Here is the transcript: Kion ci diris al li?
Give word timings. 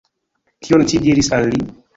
Kion 0.67 0.85
ci 0.93 1.03
diris 1.05 1.31
al 1.39 1.49
li? 1.53 1.65